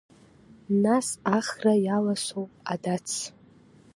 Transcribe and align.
Нас 0.83 1.07
ахра 1.37 1.73
иаласоу 1.85 2.45
адац? 2.73 3.07